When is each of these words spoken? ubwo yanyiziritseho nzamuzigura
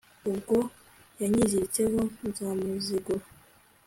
ubwo 0.29 0.57
yanyiziritseho 1.21 2.01
nzamuzigura 2.27 3.25